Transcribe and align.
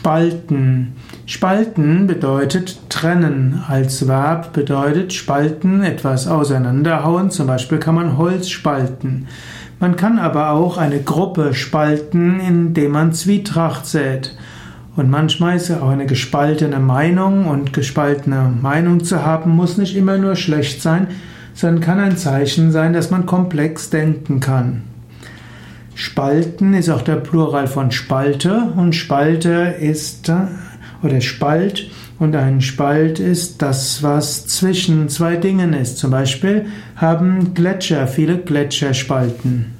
Spalten. 0.00 0.94
Spalten 1.26 2.06
bedeutet 2.06 2.88
trennen. 2.88 3.62
Als 3.68 4.08
Verb 4.08 4.54
bedeutet 4.54 5.12
spalten, 5.12 5.82
etwas 5.82 6.26
auseinanderhauen. 6.26 7.30
Zum 7.30 7.46
Beispiel 7.46 7.76
kann 7.76 7.96
man 7.96 8.16
Holz 8.16 8.48
spalten. 8.48 9.26
Man 9.78 9.96
kann 9.96 10.18
aber 10.18 10.52
auch 10.52 10.78
eine 10.78 11.02
Gruppe 11.02 11.52
spalten, 11.52 12.40
indem 12.40 12.92
man 12.92 13.12
Zwietracht 13.12 13.84
sät. 13.84 14.34
Und 14.96 15.10
manchmal 15.10 15.56
ist 15.56 15.68
ja 15.68 15.82
auch 15.82 15.90
eine 15.90 16.06
gespaltene 16.06 16.78
Meinung 16.78 17.46
und 17.46 17.74
gespaltene 17.74 18.50
Meinung 18.58 19.04
zu 19.04 19.22
haben, 19.22 19.50
muss 19.50 19.76
nicht 19.76 19.94
immer 19.94 20.16
nur 20.16 20.34
schlecht 20.34 20.80
sein, 20.80 21.08
sondern 21.52 21.82
kann 21.82 22.00
ein 22.00 22.16
Zeichen 22.16 22.72
sein, 22.72 22.94
dass 22.94 23.10
man 23.10 23.26
komplex 23.26 23.90
denken 23.90 24.40
kann. 24.40 24.84
Spalten 26.00 26.72
ist 26.72 26.88
auch 26.88 27.02
der 27.02 27.16
Plural 27.16 27.66
von 27.66 27.90
Spalte 27.90 28.72
und 28.74 28.94
Spalte 28.94 29.74
ist 29.78 30.32
oder 31.02 31.20
Spalt 31.20 31.90
und 32.18 32.34
ein 32.34 32.62
Spalt 32.62 33.20
ist 33.20 33.60
das, 33.60 34.02
was 34.02 34.46
zwischen 34.46 35.10
zwei 35.10 35.36
Dingen 35.36 35.74
ist. 35.74 35.98
Zum 35.98 36.10
Beispiel 36.10 36.64
haben 36.96 37.52
Gletscher 37.52 38.06
viele 38.06 38.38
Gletscherspalten. 38.38 39.79